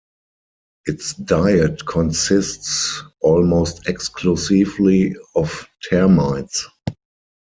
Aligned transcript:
Its 0.87 1.13
diet 1.13 1.85
consists 1.85 3.03
almost 3.21 3.87
exclusively 3.87 5.13
of 5.35 5.67
termites. 5.91 6.67